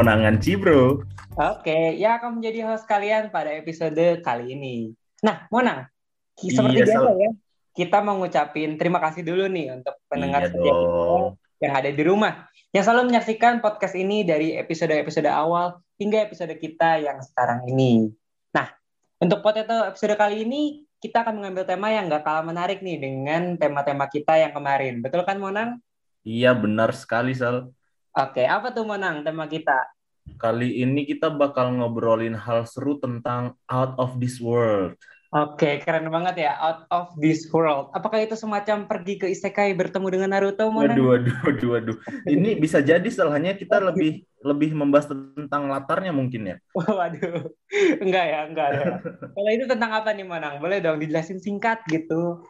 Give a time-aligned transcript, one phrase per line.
[0.00, 1.04] aku, Monangan Cibro.
[1.36, 4.96] Oke, ya akan menjadi host kalian pada episode kali ini.
[5.20, 5.84] Nah, Monang,
[6.40, 7.20] seperti Iya, biasa Sal.
[7.20, 7.30] ya,
[7.76, 10.72] kita mau ngucapin terima kasih dulu nih untuk pendengar Iya setia
[11.60, 12.48] yang ada di rumah.
[12.72, 18.08] Yang selalu menyaksikan podcast ini dari episode-episode awal hingga episode kita yang sekarang ini.
[18.56, 18.72] Nah,
[19.20, 23.60] untuk potato episode kali ini, kita akan mengambil tema yang gak kalah menarik nih dengan
[23.60, 25.04] tema-tema kita yang kemarin.
[25.04, 25.76] Betul kan, Monang?
[26.24, 27.68] Iya benar sekali Sal.
[28.20, 29.88] Oke, apa tuh Monang tema kita?
[30.36, 34.92] Kali ini kita bakal ngobrolin hal seru tentang out of this world.
[35.32, 37.88] Oke, keren banget ya, out of this world.
[37.96, 41.00] Apakah itu semacam pergi ke isekai bertemu dengan Naruto, Monang?
[41.00, 41.96] Waduh, waduh, waduh, waduh.
[42.28, 46.56] Ini bisa jadi Sal, hanya kita lebih lebih membahas tentang latarnya mungkin ya.
[47.00, 47.56] Waduh,
[48.04, 48.86] enggak ya, enggak ya.
[49.32, 50.60] Kalau itu tentang apa nih, Monang?
[50.60, 52.44] Boleh dong dijelasin singkat gitu.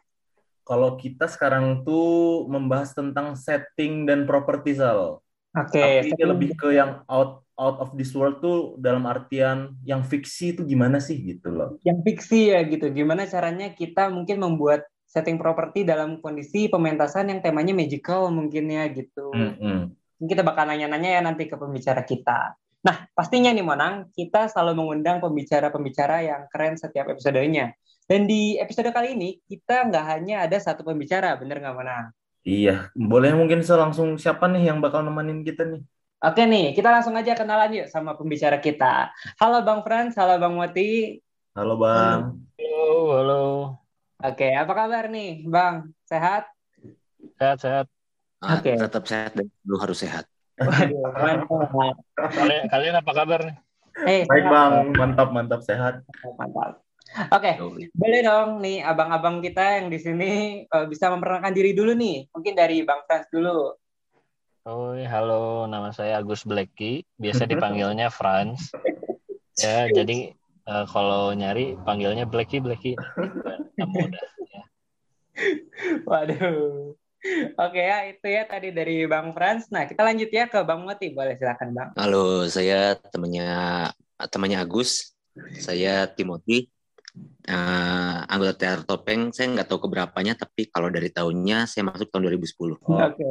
[0.66, 5.22] Kalau kita sekarang tuh membahas tentang setting dan properti Sal.
[5.50, 10.00] Oke, Tapi setting- lebih ke yang out out of this world tuh dalam artian yang
[10.00, 11.76] fiksi itu gimana sih gitu loh.
[11.84, 12.88] yang fiksi ya gitu.
[12.88, 18.86] Gimana caranya kita mungkin membuat setting properti dalam kondisi pementasan yang temanya magical mungkin ya
[18.88, 19.28] gitu.
[19.34, 19.90] Mm-mm.
[20.22, 22.54] Mungkin Kita bakal nanya-nanya ya nanti ke pembicara kita.
[22.80, 27.76] Nah, pastinya nih Monang, kita selalu mengundang pembicara-pembicara yang keren setiap episodenya.
[28.08, 32.08] Dan di episode kali ini, kita nggak hanya ada satu pembicara, bener nggak Monang?
[32.50, 35.86] Iya, boleh mungkin Sal langsung siapa nih yang bakal nemenin kita nih?
[36.18, 39.14] Oke nih, kita langsung aja kenalan yuk sama pembicara kita.
[39.38, 41.22] Halo Bang Frans, halo Bang Moti.
[41.54, 42.42] Halo Bang.
[42.58, 43.42] Halo, halo.
[44.18, 45.94] Oke, apa kabar nih Bang?
[46.10, 46.50] Sehat?
[47.38, 47.86] Sehat-sehat.
[48.42, 48.74] Ah, Oke.
[48.74, 50.26] Tetap sehat dan lu harus sehat.
[50.58, 51.14] Waduh.
[52.18, 53.56] Kalian, kalian apa kabar nih?
[54.10, 54.50] Eh, Baik sehat.
[54.50, 56.02] Bang, mantap mantap sehat.
[56.34, 56.82] Mantap.
[57.10, 57.58] Oke,
[57.90, 60.30] boleh dong nih abang-abang kita yang di sini
[60.62, 62.30] eh, bisa memperkenalkan diri dulu nih.
[62.30, 63.74] Mungkin dari Bang Frans dulu.
[64.62, 67.02] Oh, halo, nama saya Agus Blacky.
[67.18, 68.70] Biasa dipanggilnya Franz.
[69.58, 72.94] Ya, jadi eh, kalau nyari panggilnya Blacky Blacky.
[73.74, 74.24] Udah.
[74.46, 74.62] Ya.
[76.06, 76.94] Waduh.
[77.60, 79.66] Oke ya, itu ya tadi dari Bang Frans.
[79.74, 81.10] Nah, kita lanjut ya ke Bang Moti.
[81.10, 81.90] Boleh silakan Bang.
[81.98, 83.90] Halo, saya temannya
[84.30, 85.12] temannya Agus.
[85.58, 86.70] Saya Timothy.
[87.50, 89.34] Eh, anggota teater topeng.
[89.34, 92.78] Saya nggak tahu keberapanya, tapi kalau dari tahunnya saya masuk tahun 2010.
[92.86, 93.26] Oh, Oke.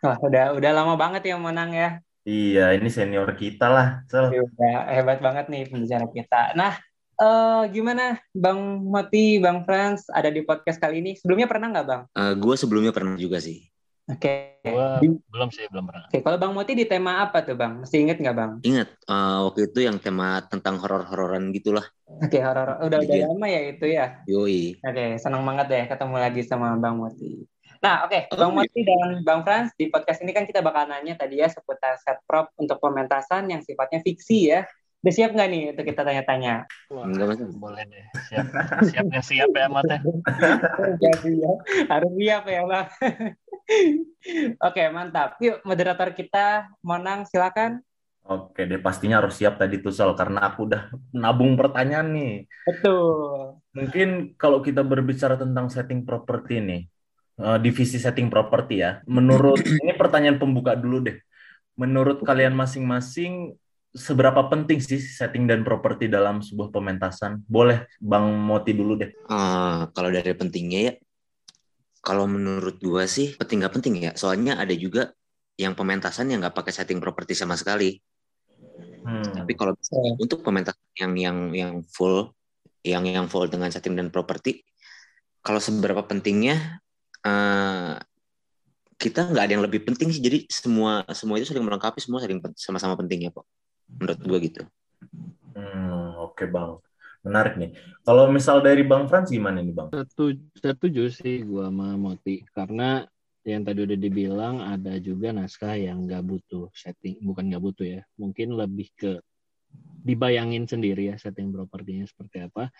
[0.00, 2.00] Wah, udah udah lama banget ya menang ya.
[2.26, 3.88] iya, ini senior kita lah.
[4.10, 4.34] Sal.
[4.34, 6.58] Ya Udah hebat banget nih pembicara kita.
[6.58, 6.74] Nah,
[7.16, 11.12] eh gimana Bang Moti, Bang Frans ada di podcast kali ini?
[11.14, 12.02] Sebelumnya pernah nggak Bang?
[12.12, 13.62] Eh, gue sebelumnya pernah juga sih.
[14.06, 14.62] Oke.
[14.62, 16.06] Gua Di- belum sih, belum pernah.
[16.06, 17.82] Oke, kalau Bang Moti di tema apa tuh Bang?
[17.82, 18.52] Masih inget nggak Bang?
[18.62, 21.82] Ingat eh, waktu itu yang tema tentang horor-hororan gitulah.
[22.06, 22.78] Oke, horor.
[22.86, 23.26] Udah udah Iya.
[23.26, 24.06] lama ya itu ya.
[24.30, 24.78] Yoi.
[24.78, 27.42] Oke, senang banget deh ketemu lagi sama Bang Moti.
[27.82, 28.58] Nah, oke, Oh, Bang iya.
[28.62, 32.22] Moti dan Bang Frans di podcast ini kan kita bakal nanya tadi ya seputar set
[32.24, 34.62] prop untuk pementasan yang sifatnya fiksi ya.
[34.96, 36.66] Udah siap nggak nih untuk kita tanya-tanya?
[36.90, 37.54] Enggak, Mas.
[37.54, 38.04] boleh deh.
[38.26, 38.46] Siap,
[38.90, 39.98] siap ya, siap ya, Mat ya.
[41.92, 42.86] Harus siap ya, Bang.
[44.62, 45.38] Oke, mantap.
[45.42, 47.82] Yuk, moderator kita, Monang, silakan.
[48.26, 52.34] Oke deh, pastinya harus siap tadi tuh Sal, karena aku udah nabung pertanyaan nih.
[52.66, 53.62] Betul.
[53.70, 56.82] Mungkin kalau kita berbicara tentang setting properti nih,
[57.38, 58.98] eh, divisi setting properti ya.
[59.06, 61.22] Menurut ini pertanyaan pembuka dulu deh.
[61.78, 63.54] Menurut kalian masing-masing
[63.94, 67.46] seberapa penting sih setting dan properti dalam sebuah pementasan?
[67.46, 69.14] Boleh Bang Moti dulu deh.
[69.14, 70.92] Eh, kalau dari pentingnya ya,
[72.06, 74.14] kalau menurut gua sih penting nggak penting ya.
[74.14, 75.10] Soalnya ada juga
[75.58, 77.98] yang pementasan yang nggak pakai setting properti sama sekali.
[79.02, 79.42] Hmm.
[79.42, 82.30] Tapi kalau misalnya untuk pementasan yang yang yang full,
[82.86, 84.62] yang yang full dengan setting dan properti,
[85.42, 86.78] kalau seberapa pentingnya
[87.26, 87.98] eh,
[88.96, 90.22] kita nggak ada yang lebih penting sih.
[90.22, 93.42] Jadi semua semua itu saling melengkapi, semua saling sama-sama pentingnya kok.
[93.98, 94.62] Menurut gua gitu.
[95.58, 96.78] Hmm, oke Bang.
[97.26, 97.74] Menarik nih.
[98.06, 99.90] Kalau misal dari Bang Frans gimana nih Bang?
[99.90, 102.46] Setuju, setuju sih gua sama Moti.
[102.54, 103.02] Karena
[103.42, 108.02] yang tadi udah dibilang ada juga naskah yang nggak butuh setting, bukan nggak butuh ya.
[108.14, 109.18] Mungkin lebih ke
[110.06, 112.70] dibayangin sendiri ya setting propertinya seperti apa.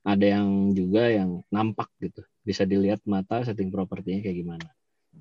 [0.00, 2.24] Ada yang juga yang nampak gitu.
[2.40, 4.68] Bisa dilihat mata setting propertinya kayak gimana.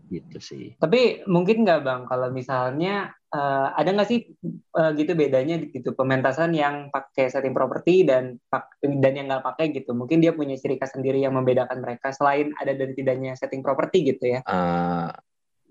[0.09, 0.65] Gitu sih.
[0.81, 6.57] Tapi mungkin nggak bang, kalau misalnya eh, ada nggak sih eh, gitu bedanya gitu pementasan
[6.57, 8.41] yang pakai setting property dan
[8.81, 9.93] dan yang nggak pakai gitu.
[9.93, 14.17] Mungkin dia punya ciri khas sendiri yang membedakan mereka selain ada dan tidaknya setting property
[14.17, 14.39] gitu ya.
[14.41, 15.09] Eh,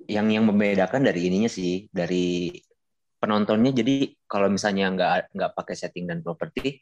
[0.09, 2.49] yang yang membedakan dari ininya sih dari
[3.19, 6.79] penontonnya jadi kalau misalnya nggak nggak pakai setting dan properti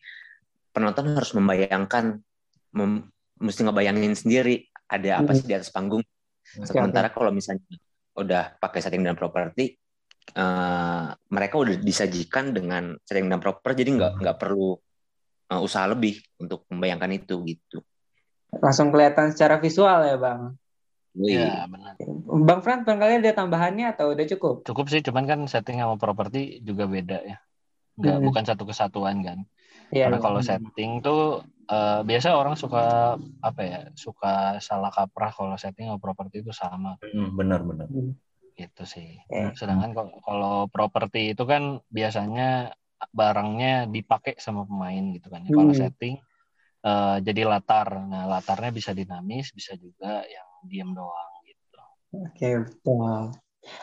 [0.71, 2.21] penonton harus membayangkan
[2.77, 3.09] mem-
[3.41, 6.05] mesti ngebayangin sendiri ada apa sih di atas panggung
[6.63, 7.65] Sementara kalau misalnya
[8.17, 9.77] udah pakai setting dan properti,
[10.33, 14.79] eh, mereka udah disajikan dengan setting dan proper, jadi nggak nggak perlu
[15.47, 17.79] eh, usaha lebih untuk membayangkan itu gitu.
[18.57, 20.57] Langsung kelihatan secara visual ya, Bang.
[21.17, 21.97] Wih, Iya, benar.
[22.45, 24.55] Bang Fran, barangkali ada tambahannya atau udah cukup?
[24.69, 27.39] Cukup sih, cuman kan setting sama properti juga beda ya.
[27.97, 28.27] Nggak, Hmm.
[28.29, 29.39] bukan satu kesatuan kan.
[29.89, 30.13] Iya.
[30.13, 30.25] Karena iya.
[30.25, 35.99] kalau setting tuh eh, biasa orang suka apa ya, suka salah kaprah kalau setting sama
[35.99, 37.91] properti itu sama Hmm, benar-benar.
[38.57, 39.21] gitu sih.
[39.53, 42.73] Sedangkan kalau- properti itu kan biasanya
[43.13, 45.45] barangnya dipakai sama pemain gitu kan.
[45.45, 45.53] ya.
[45.53, 45.81] Kalau Hmm.
[45.85, 46.17] setting
[46.87, 47.99] eh, jadi latar.
[47.99, 51.83] Nah, latarnya bisa dinamis, bisa juga yang diem doang gitu.
[52.15, 53.35] Oke, betul.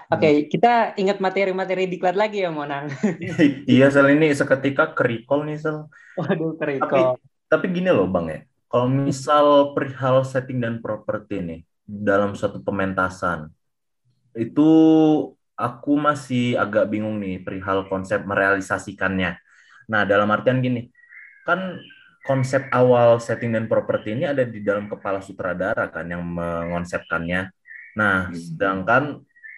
[0.08, 2.88] Oke, kita ingat materi-materi diklat lagi ya, Monang.
[3.68, 5.92] iya, Sel ini seketika ke recall nih, Sel.
[6.16, 7.20] Waduh, Tapi, keriko.
[7.52, 8.40] Tapi gini loh, Bang ya.
[8.72, 9.46] Kalau misal
[9.78, 13.54] perihal setting dan properti nih dalam suatu pementasan,
[14.34, 14.70] itu
[15.54, 19.38] aku masih agak bingung nih perihal konsep merealisasikannya.
[19.92, 20.90] Nah, dalam artian gini,
[21.48, 21.78] kan
[22.26, 27.52] konsep awal setting dan properti ini ada di dalam kepala sutradara kan yang mengonsepkannya.
[28.00, 28.36] Nah, Hmm.
[28.36, 29.04] sedangkan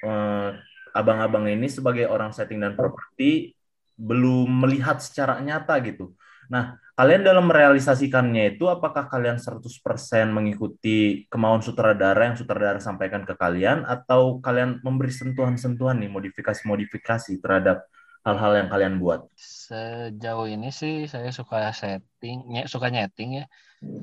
[0.05, 0.49] eh,
[0.93, 3.57] abang-abang ini sebagai orang setting dan properti
[3.97, 6.13] belum melihat secara nyata gitu.
[6.51, 13.35] Nah, kalian dalam merealisasikannya itu apakah kalian 100% mengikuti kemauan sutradara yang sutradara sampaikan ke
[13.35, 17.83] kalian atau kalian memberi sentuhan-sentuhan nih modifikasi-modifikasi terhadap
[18.23, 19.27] hal-hal yang kalian buat?
[19.35, 23.45] Sejauh ini sih saya suka setting, suka nyeting ya.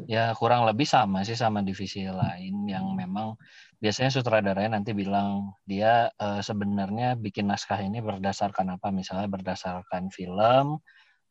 [0.07, 3.35] Ya kurang lebih sama sih sama divisi lain yang memang
[3.83, 8.95] biasanya sutradaranya nanti bilang dia eh, sebenarnya bikin naskah ini berdasarkan apa?
[8.95, 10.79] Misalnya berdasarkan film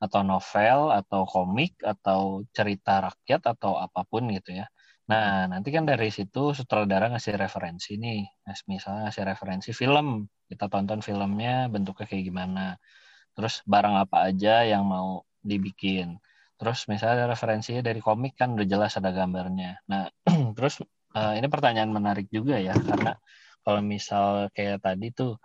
[0.04, 4.66] atau novel atau komik atau cerita rakyat atau apa pun gitu ya.
[5.12, 8.22] Nah, nanti kan dari situ sutradara ngasih referensi nih.
[8.48, 12.62] Nah, Misalnya ngasih referensi film, kita tonton filmnya bentuknya kayak gimana.
[13.36, 16.18] Terus barang apa aja yang mau dibikin.
[16.58, 19.82] Terus misalnya referensinya dari komik kan udah jelas ada gambarnya.
[19.90, 20.08] Nah,
[20.58, 20.82] terus
[21.18, 23.18] eh, ini pertanyaan menarik juga ya karena
[23.66, 25.38] kalau misal kayak tadi tuh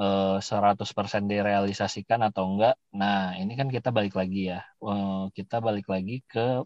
[0.00, 2.74] eh, 100% direalisasikan atau enggak.
[2.96, 4.60] Nah, ini kan kita balik lagi ya.
[4.62, 6.64] Eh, kita balik lagi ke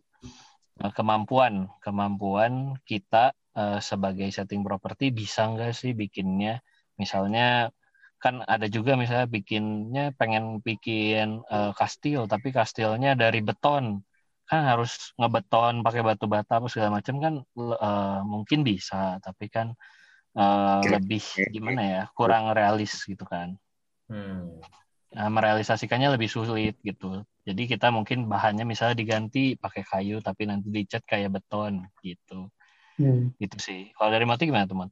[0.82, 6.60] eh, kemampuan, kemampuan kita eh, sebagai setting property bisa enggak sih bikinnya
[7.00, 7.72] misalnya
[8.16, 14.00] kan ada juga misalnya bikinnya pengen bikin eh, kastil tapi kastilnya dari beton
[14.48, 17.34] kan harus ngebeton pakai batu bata apa segala macam kan
[17.86, 19.76] eh, mungkin bisa tapi kan
[20.36, 23.56] eh, Kira- lebih gimana ya kurang realis gitu kan
[24.06, 24.62] Hmm.
[25.10, 30.70] Nah, merealisasikannya lebih sulit gitu jadi kita mungkin bahannya misalnya diganti pakai kayu tapi nanti
[30.70, 32.46] dicat kayak beton gitu
[33.00, 33.34] Hmm.
[33.42, 34.88] gitu sih kalau dari Mati gimana teman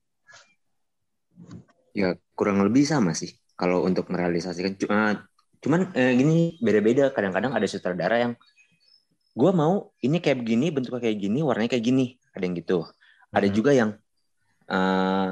[1.94, 4.74] ya kurang lebih sama sih kalau untuk merealisasikan.
[4.74, 5.24] Cuma,
[5.63, 7.15] cuman eh, gini beda-beda.
[7.15, 8.32] Kadang-kadang ada sutradara yang
[9.34, 12.19] gue mau ini kayak begini, bentuknya kayak gini, warnanya kayak gini.
[12.34, 12.79] Ada yang gitu.
[13.31, 13.55] Ada Hmm.
[13.55, 13.91] juga yang
[14.69, 15.29] eh,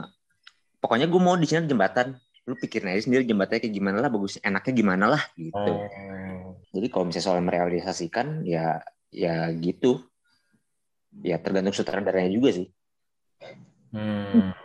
[0.82, 2.16] pokoknya gue mau di sini jembatan.
[2.42, 5.72] Lu pikirin aja sendiri jembatannya kayak gimana lah, bagus, enaknya gimana lah gitu.
[5.78, 6.58] Oh.
[6.74, 8.82] Jadi kalau misalnya soal merealisasikan ya
[9.14, 10.02] ya gitu.
[11.22, 12.66] Ya tergantung sutradaranya juga sih.
[13.92, 14.56] Hmm.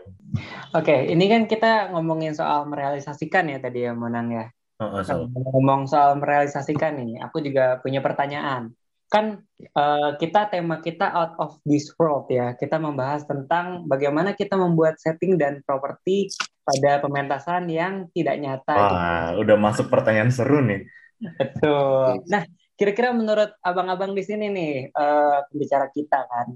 [0.71, 4.45] Oke, ini kan kita ngomongin soal merealisasikan ya tadi ya, Monang ya.
[4.77, 5.27] Oh, oh, Nah, Sel.
[5.33, 8.71] ngomong soal merealisasikan nih, aku juga punya pertanyaan.
[9.07, 12.53] Kan eh, kita tema kita out of this world ya.
[12.59, 16.27] Kita membahas tentang bagaimana kita membuat setting dan properti
[16.67, 18.75] pada pementasan yang tidak nyata.
[18.75, 18.95] gitu.
[18.95, 20.83] Wah, udah masuk pertanyaan seru nih.
[21.17, 22.27] Betul.
[22.27, 22.43] Nah,
[22.77, 26.47] kira-kira menurut abang-abang di sini nih, eh, pembicara kita kan,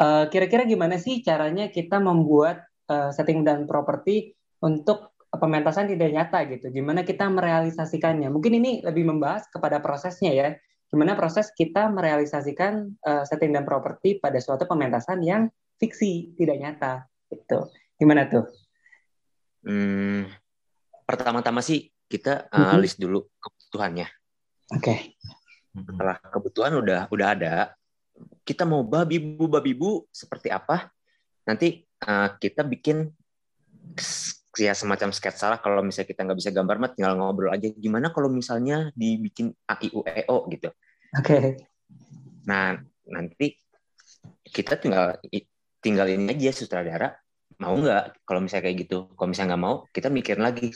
[0.00, 6.44] eh, kira-kira gimana sih caranya kita membuat eh, setting dan properti untuk pementasan tidak nyata
[6.50, 6.68] gitu?
[6.68, 8.28] Gimana kita merealisasikannya?
[8.28, 10.48] Mungkin ini lebih membahas kepada prosesnya ya.
[10.92, 15.48] Gimana proses kita merealisasikan eh, setting dan properti pada suatu pementasan yang
[15.80, 16.92] fiksi, tidak nyata.
[17.32, 17.58] Gitu.
[17.96, 18.44] Gimana tuh?
[19.64, 20.28] Hmm,
[21.08, 22.80] pertama-tama sih kita uh, Mhm.
[22.84, 24.04] list dulu kebutuhannya.
[24.76, 25.16] Oke.
[25.72, 27.54] Setelah kebutuhan udah udah ada,
[28.44, 30.92] kita mau babi bu babi bu seperti apa?
[31.48, 33.08] Nanti uh, kita bikin
[34.58, 35.58] ya semacam sketsa lah.
[35.64, 37.72] Kalau misalnya kita nggak bisa gambar mah tinggal ngobrol aja.
[37.72, 40.68] Gimana kalau misalnya dibikin a i u e o gitu.
[41.16, 41.68] Oke.
[42.44, 42.76] Nah
[43.08, 43.56] nanti
[44.44, 45.16] kita tinggal
[45.82, 47.10] tinggal ini aja sutradara
[47.62, 49.08] mau nggak kalau misalnya kayak gitu.
[49.14, 50.74] Kalau misalnya nggak mau, kita mikir lagi.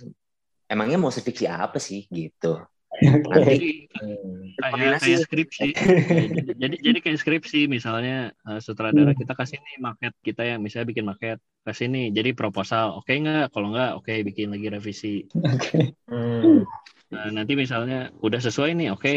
[0.67, 2.59] Emangnya mau seviksi apa sih gitu?
[3.07, 4.53] Nanti Hmm.
[4.61, 5.69] kayak kayak skripsi.
[5.73, 5.73] jadi,
[6.63, 9.21] jadi jadi kayak skripsi misalnya eh, sutradara Hmm.
[9.21, 13.57] kita kasih nih market kita yang misalnya bikin market kasih nih jadi proposal oke nggak
[13.57, 15.97] kalau nggak oke bikin lagi revisi Oke.
[16.13, 16.69] Hmm.
[17.09, 19.17] Nah, nanti misalnya udah sesuai nih oke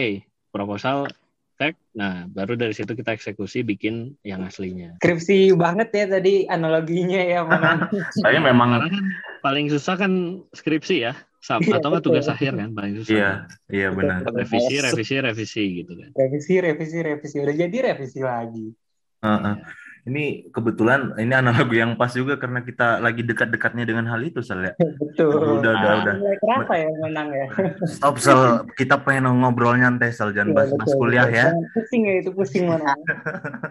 [0.50, 1.12] proposal
[1.60, 7.20] tag nah baru dari situ kita eksekusi bikin yang aslinya Skripsi banget ya tadi analoginya
[7.20, 7.84] ya mana.
[8.24, 8.96] Saya memang kan
[9.44, 13.32] paling susah kan skripsi ya Sam, Iya, atau nggak tugas akhir kan paling susah iya,
[13.72, 14.28] iya benar.
[14.28, 17.36] revisi revisi revisi gitu kan Revisi, revisi, revisi.
[17.40, 18.76] Udah jadi revisi lagi.
[19.20, 19.56] Heeh.
[20.00, 24.64] Ini kebetulan ini analogi yang pas juga karena kita lagi dekat-dekatnya dengan hal itu, Sel
[24.64, 24.74] ya.
[25.04, 25.60] Betul.
[25.60, 26.00] Udah, udah, Ah.
[26.02, 26.16] udah.
[26.18, 27.46] Mulai kerasa ya menang ya.
[27.86, 28.40] Stop, Sel.
[28.74, 30.32] Kita pengen ngobrol nyantai, Sel.
[30.32, 31.48] Jangan Iya, bahas-bahas betul, kuliah ya.
[31.76, 32.96] Pusing ya itu pusing mana.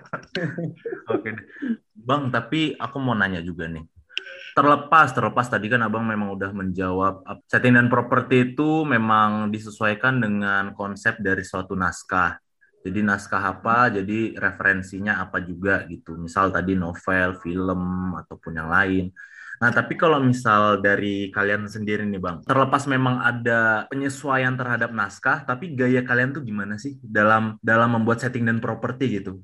[1.13, 1.31] Oke.
[1.99, 3.85] Bang, tapi aku mau nanya juga nih.
[4.59, 10.75] Terlepas, terlepas tadi kan Abang memang udah menjawab setting dan properti itu memang disesuaikan dengan
[10.75, 12.43] konsep dari suatu naskah.
[12.83, 16.19] Jadi naskah apa, jadi referensinya apa juga gitu.
[16.19, 17.83] Misal tadi novel, film,
[18.19, 19.15] ataupun yang lain.
[19.63, 25.47] Nah, tapi kalau misal dari kalian sendiri nih Bang, terlepas memang ada penyesuaian terhadap naskah,
[25.47, 29.39] tapi gaya kalian tuh gimana sih dalam dalam membuat setting dan properti gitu?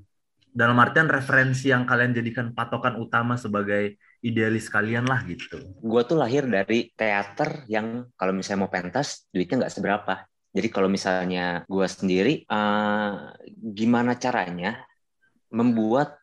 [0.55, 5.61] dalam artian referensi yang kalian jadikan patokan utama sebagai idealis kalian lah gitu.
[5.61, 10.15] gue tuh lahir dari teater yang kalau misalnya mau pentas duitnya nggak seberapa.
[10.55, 13.13] Jadi kalau misalnya gue sendiri, eh,
[13.53, 14.81] gimana caranya
[15.53, 16.17] membuat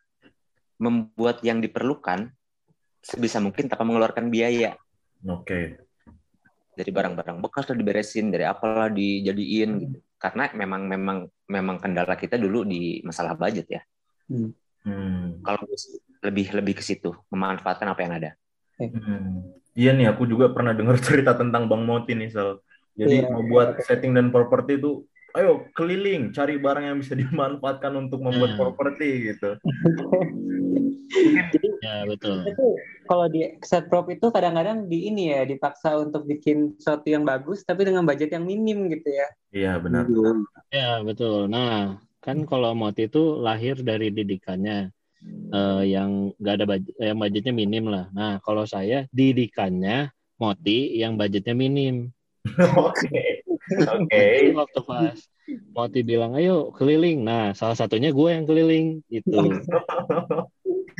[0.81, 2.31] membuat yang diperlukan
[3.03, 4.73] sebisa mungkin tanpa mengeluarkan biaya.
[5.29, 5.77] Oke.
[6.73, 9.97] Dari barang-barang bekas lah diberesin, dari apalah dijadiin gitu.
[10.17, 11.17] Karena memang memang
[11.49, 13.81] memang kendala kita dulu di masalah budget ya.
[14.31, 14.53] Hmm.
[15.41, 18.31] Kalau gue sih lebih lebih ke situ, memanfaatkan apa yang ada.
[18.77, 19.45] Hmm.
[19.77, 22.59] Iya nih, aku juga pernah dengar cerita tentang Bang Moti nih, Sal.
[22.97, 23.31] Jadi Iya.
[23.31, 28.55] mau buat setting dan properti itu, ayo keliling, cari barang yang bisa dimanfaatkan untuk membuat
[28.55, 28.59] Hmm.
[28.59, 29.55] properti gitu.
[31.81, 32.67] ya betul itu
[33.09, 37.65] kalau di set prop itu kadang-kadang di ini ya dipaksa untuk bikin sesuatu yang bagus
[37.67, 39.27] tapi dengan budget yang minim gitu ya.
[39.51, 40.07] Iya benar.
[40.71, 41.51] Ya betul.
[41.51, 44.93] Nah kan kalau Moti itu lahir dari didikannya
[45.51, 48.05] eh, yang nggak ada budget, yang budgetnya minim lah.
[48.13, 52.13] Nah kalau saya didikannya Moti yang budgetnya minim.
[52.77, 53.41] Oke.
[53.73, 54.53] Oke.
[54.53, 55.17] Waktu pas
[55.73, 57.25] Moti bilang ayo keliling.
[57.25, 59.57] Nah salah satunya gue yang keliling gitu.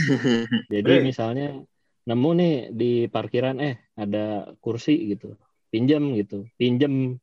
[0.73, 1.61] Jadi misalnya
[2.09, 5.37] nemu nih di parkiran eh ada kursi gitu,
[5.69, 7.21] pinjam gitu, pinjam.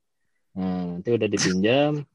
[0.54, 2.06] Nah nanti udah dipinjam,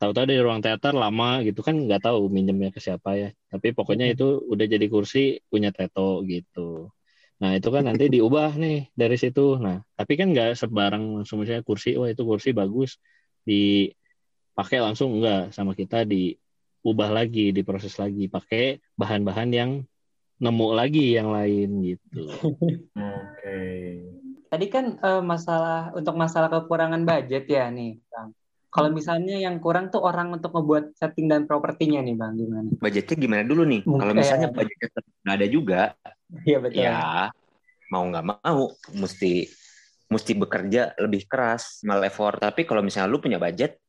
[0.00, 3.28] tahu-tahu di ruang teater lama gitu kan nggak tahu minjemnya ke siapa ya.
[3.52, 6.88] Tapi pokoknya itu udah jadi kursi punya Teto gitu.
[7.44, 9.60] Nah itu kan nanti diubah nih dari situ.
[9.60, 12.96] Nah tapi kan nggak sebarang langsung misalnya kursi, wah itu kursi bagus
[13.44, 19.70] dipakai langsung enggak sama kita diubah lagi, diproses lagi, pakai bahan-bahan yang
[20.40, 22.24] nemu lagi yang lain gitu.
[22.96, 23.60] Oke.
[24.50, 28.32] Tadi kan eh, masalah untuk masalah kekurangan budget ya nih, Bang.
[28.70, 32.70] Kalau misalnya yang kurang tuh orang untuk ngebuat setting dan propertinya nih, Bang, gimana?
[32.78, 33.82] Budgetnya gimana dulu nih?
[33.82, 34.88] Kalau misalnya budgetnya
[35.26, 35.80] nggak ada juga,
[36.46, 36.78] Iya betul.
[36.86, 36.98] ya
[37.90, 39.50] mau nggak mau mesti
[40.06, 42.38] mesti bekerja lebih keras, mal effort.
[42.38, 43.82] Tapi kalau misalnya lu punya budget,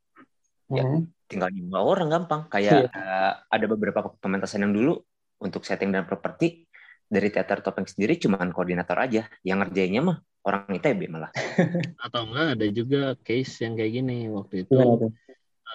[0.69, 0.81] ya.
[0.81, 1.05] Hmm.
[1.29, 2.49] tinggal nyewa orang gampang.
[2.49, 4.97] Kayak eh, ada beberapa pementasan yang dulu
[5.41, 6.65] untuk setting dan properti
[7.05, 9.29] dari teater topeng sendiri cuman koordinator aja.
[9.45, 11.31] Yang ngerjainnya mah orang ITB malah.
[12.05, 15.11] Atau enggak ada juga case yang kayak gini waktu itu tuh?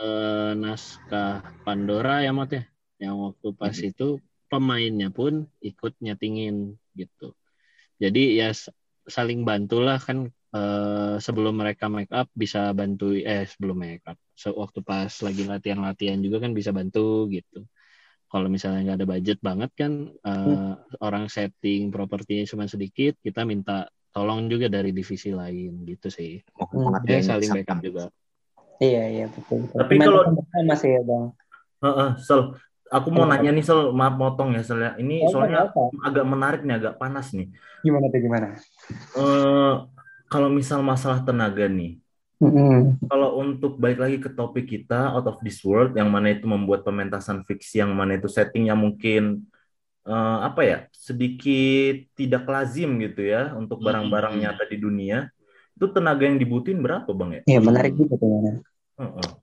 [0.03, 2.65] eh, naskah Pandora ya Mat ya.
[2.99, 4.19] Yang waktu pas itu
[4.51, 7.35] pemainnya pun ikut nyetingin gitu.
[8.03, 8.51] Jadi ya
[9.07, 14.19] saling bantulah kan eh, sebelum mereka make up bisa bantu eh sebelum make up.
[14.37, 17.65] So, waktu pas lagi latihan-latihan juga kan bisa bantu gitu.
[18.27, 23.87] Kalau misalnya nggak ada budget banget kan eh, orang setting propertinya cuma sedikit, kita minta
[24.17, 26.41] tolong juga dari divisi lain gitu sih.
[26.57, 27.05] Mau Hmm.
[27.05, 27.61] Ya dia saling sama.
[27.61, 28.05] backup juga.
[28.81, 29.69] Iya, iya betul.
[29.69, 31.25] Tapi Main kalau- bersama sih ya, Bang.
[31.85, 32.41] Heeh, Sel.
[32.87, 33.37] Aku mau Apa?
[33.37, 33.93] nanya nih, Sel.
[33.93, 34.81] Maaf motong ya, Sel.
[34.81, 34.97] ya.
[34.97, 35.81] Ini Apa, soalnya apa?
[36.01, 37.53] agak menarik nih, agak panas nih.
[37.85, 38.49] Gimana tuh gimana?
[39.13, 39.75] Eh,
[40.33, 42.01] kalau misal masalah tenaga nih,
[42.37, 43.01] Mm-mm.
[43.09, 46.85] kalau untuk balik lagi ke topik kita out of this world yang mana itu membuat
[46.85, 49.45] pementasan fiksi yang mana itu settingnya mungkin
[50.07, 54.43] eh, apa ya sedikit tidak lazim gitu ya untuk barang-barang Hmm.
[54.47, 55.19] nyata di dunia
[55.77, 57.43] itu tenaga yang dibutuhin berapa bang ya?
[57.45, 58.31] Iya menarik juga tuh.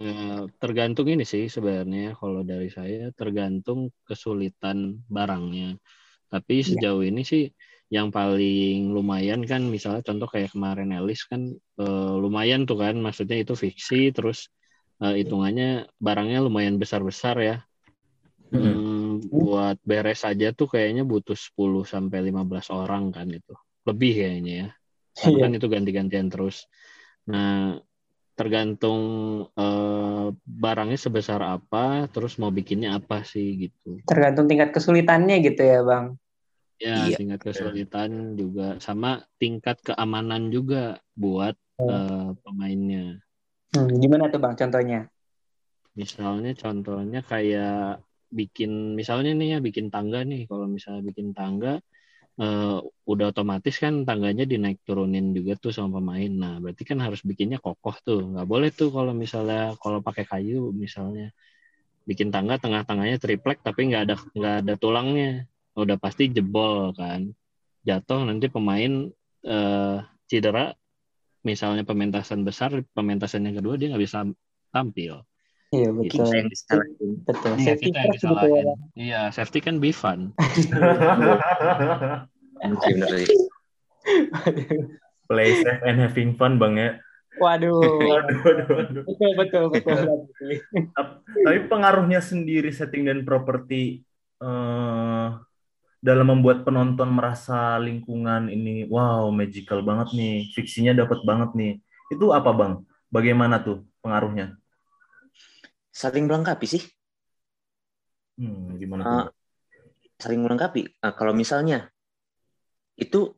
[0.02, 5.78] Eh, tergantung ini sih sebenarnya kalau dari saya tergantung kesulitan barangnya.
[6.34, 7.46] Tapi sejauh ini sih
[7.94, 13.38] yang paling lumayan kan misalnya contoh kayak kemarin Elis kan eh, lumayan tuh kan maksudnya
[13.46, 14.50] itu fiksi terus
[15.06, 17.56] eh, hitungannya barangnya lumayan besar-besar ya.
[18.50, 18.93] Hmm,
[19.34, 23.54] buat beres aja tuh kayaknya butuh 10 sampai 15 orang kan itu.
[23.90, 24.70] Lebih kayaknya ya.
[25.14, 25.44] Karena Iya.
[25.46, 26.70] kan itu ganti-gantian terus.
[27.30, 27.82] Nah,
[28.34, 29.02] tergantung
[29.54, 34.02] eh, barangnya sebesar apa, terus mau bikinnya apa sih gitu.
[34.06, 36.06] Tergantung tingkat kesulitannya gitu ya, Bang.
[36.82, 37.18] Ya, Iya.
[37.22, 41.90] tingkat kesulitan juga sama tingkat keamanan juga buat Oh.
[41.90, 43.18] eh, pemainnya.
[43.74, 45.10] Hmm, gimana tuh, Bang, contohnya?
[45.94, 48.02] Misalnya contohnya kayak
[48.40, 50.42] bikin misalnya nih ya bikin tangga nih.
[50.50, 51.70] Kalau misalnya bikin tangga
[52.42, 52.78] eh,
[53.12, 56.32] udah otomatis kan tangganya dinaik turunin juga tuh sama pemain.
[56.44, 58.22] Nah, berarti kan harus bikinnya kokoh tuh.
[58.34, 61.30] Nggak boleh tuh kalau misalnya kalau pakai kayu misalnya
[62.10, 65.46] bikin tangga tengah-tengahnya triplek tapi nggak ada nggak ada tulangnya.
[65.78, 67.32] Udah pasti jebol kan.
[67.88, 68.94] Jatuh nanti pemain
[69.46, 69.98] eh,
[70.30, 70.74] cedera.
[71.44, 74.24] Misalnya pementasan besar, pementasan yang kedua dia nggak bisa
[74.72, 75.28] tampil.
[75.74, 76.30] Iya, betul.
[76.30, 77.10] Kita yang disalahin.
[77.26, 77.52] Betul.
[77.58, 78.66] Iya, Safety kita yang disalahin.
[78.94, 80.20] Iya, safety kan be fun.
[85.30, 86.90] Play safe and having fun bang ya.
[87.42, 87.82] Waduh.
[88.14, 89.04] Waduh, waduh, waduh.
[89.10, 90.50] betul, betul, betul.
[91.42, 94.06] Tapi pengaruhnya sendiri setting dan properti
[94.38, 95.28] eh,
[96.04, 101.74] dalam membuat penonton merasa lingkungan ini wow magical banget nih, fiksinya dapat banget nih.
[102.14, 102.74] Itu apa bang?
[103.10, 104.62] Bagaimana tuh pengaruhnya?
[105.94, 106.84] Saling melengkapi sih.
[108.42, 109.14] Hmm, gimana tuh?
[109.14, 109.28] Eh,
[110.18, 110.90] saling melengkapi.
[110.90, 111.86] Eh, kalau misalnya
[112.98, 113.38] itu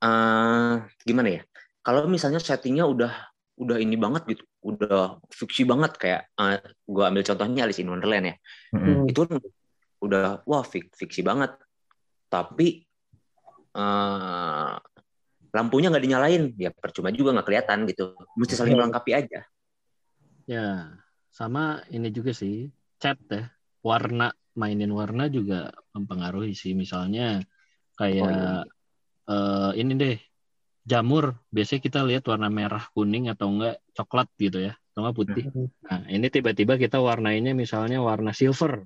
[0.00, 1.42] eh gimana ya?
[1.82, 3.12] Kalau misalnya settingnya udah
[3.60, 8.30] udah ini banget gitu, udah fiksi banget kayak eh, gue ambil contohnya Alice in Wonderland
[8.30, 8.34] ya.
[8.72, 9.04] Hmm.
[9.10, 9.26] Itu
[10.00, 11.52] udah wah fik- fiksi banget.
[12.30, 12.86] Tapi
[13.74, 14.74] eh
[15.50, 18.14] lampunya nggak dinyalain, ya percuma juga nggak kelihatan gitu.
[18.38, 18.78] Mesti saling Iya.
[18.86, 19.40] melengkapi aja.
[20.46, 20.94] Ya,
[21.30, 23.48] sama ini juga sih, cat ya.
[23.80, 26.76] Warna, mainin warna juga mempengaruhi sih.
[26.76, 27.40] Misalnya
[27.96, 28.68] kayak
[29.30, 30.16] eh, ini deh,
[30.84, 31.38] jamur.
[31.48, 35.44] Biasanya kita lihat warna merah, kuning, atau enggak coklat gitu ya, atau enggak putih.
[35.86, 38.84] Nah, ini tiba-tiba kita warnainnya misalnya warna silver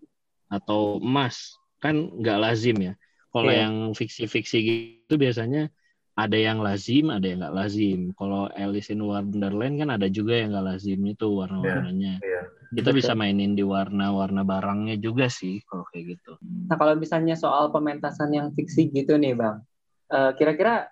[0.52, 1.58] atau emas.
[1.82, 2.94] Kan nggak lazim ya.
[3.34, 3.66] Kalau Iya.
[3.66, 5.74] yang fiksi-fiksi gitu biasanya
[6.14, 8.00] ada yang lazim, ada yang nggak lazim.
[8.14, 12.22] Kalau Alice in Wonderland kan ada juga yang nggak lazim itu warna-warnanya.
[12.22, 12.42] Iya.
[12.74, 12.98] Kita Betul.
[13.02, 16.38] bisa mainin di warna-warna barangnya juga sih kalau kayak gitu.
[16.70, 19.62] Nah, kalau misalnya soal pementasan yang fiksi gitu nih, Bang.
[20.10, 20.90] Eh, kira-kira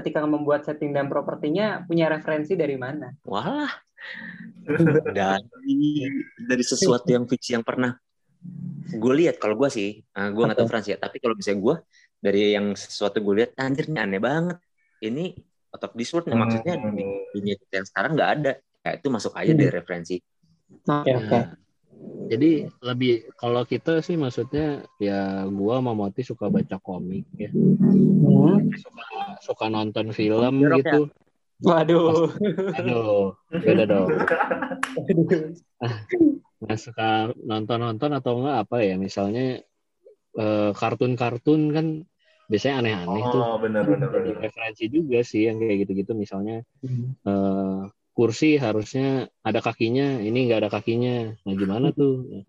[0.00, 3.12] ketika membuat setting dan propertinya punya referensi dari mana?
[3.28, 3.68] Wah,
[5.16, 6.08] dari
[6.40, 7.92] dari sesuatu yang fiksi yang pernah
[8.92, 11.76] gue lihat kalau gue sih, gue nggak tahu Frans ya, tapi kalau misalnya gue
[12.22, 14.62] dari yang sesuatu gue lihat, anjir ini aneh banget.
[15.02, 15.34] Ini
[15.74, 16.38] out of this world, Hmm.
[16.38, 17.02] maksudnya di
[17.34, 18.52] dunia kita yang sekarang nggak ada.
[18.86, 20.16] Ya itu masuk aja dari referensi.
[20.86, 21.26] Oke, oke.
[21.26, 21.46] Nah,
[22.30, 27.50] jadi lebih kalau kita sih maksudnya ya gua sama Moti suka baca komik ya.
[27.50, 28.70] Hmm.
[28.78, 29.04] Suka
[29.42, 31.00] suka nonton film Jerok gitu.
[31.62, 32.30] Waduh.
[32.78, 34.08] Aduh, beda dong.
[36.62, 39.58] Nah, suka nonton-nonton atau enggak apa ya misalnya
[40.38, 41.86] eh, kartun-kartun kan
[42.50, 43.42] biasanya aneh-aneh tuh.
[43.42, 44.42] Oh benar benar Jadi benar.
[44.46, 46.62] referensi juga sih yang kayak gitu-gitu misalnya
[47.26, 47.80] eh,
[48.12, 51.32] kursi harusnya ada kakinya, ini nggak ada kakinya.
[51.48, 52.44] Nah gimana tuh?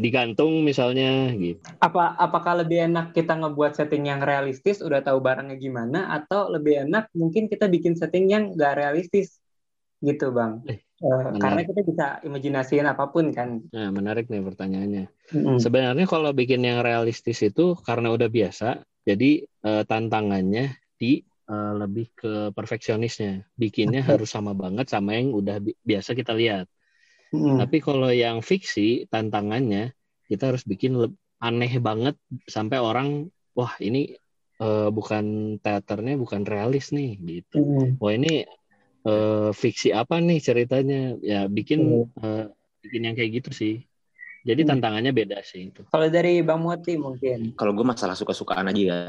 [0.00, 1.60] Digantung misalnya gitu.
[1.84, 6.88] Apa apakah lebih enak kita ngebuat setting yang realistis, udah tahu barangnya gimana, atau lebih
[6.88, 9.36] enak mungkin kita bikin setting yang nggak realistis,
[10.00, 10.64] gitu, Bang?
[10.64, 13.64] Eh, Eh, karena kita bisa imajinasiin apa pun kan.
[13.72, 15.08] Nah menarik nih pertanyaannya.
[15.32, 15.56] Mm-mm.
[15.56, 19.26] Sebenarnya kalau bikin yang realistis itu karena udah biasa, jadi
[19.66, 20.62] eh, tantangannya
[21.00, 21.06] di
[21.50, 23.30] eh, lebih ke perfeksionisnya.
[23.62, 26.66] Bikinnya harus sama banget sama yang udah bi- biasa kita lihat.
[27.32, 27.60] Mm-mm.
[27.60, 28.80] Tapi kalau yang fiksi
[29.12, 29.92] tantangannya
[30.30, 30.92] kita harus bikin
[31.46, 32.14] aneh banget
[32.56, 33.08] sampai orang
[33.58, 33.98] wah ini
[34.62, 35.24] eh, bukan
[35.64, 37.56] teaternya bukan realis nih gitu.
[37.56, 38.00] Mm-mm.
[38.00, 38.28] Wah ini
[39.08, 40.96] eh, fiksi apa nih ceritanya?
[41.30, 41.80] Ya bikin
[42.22, 42.40] eh,
[42.84, 43.72] bikin yang kayak gitu sih.
[44.40, 44.70] Jadi Hmm.
[44.76, 45.84] tantangannya beda sih itu.
[45.88, 47.52] Kalau dari Bang Moti mungkin.
[47.56, 49.00] Kalau gue masalah suka-sukaan aja ya.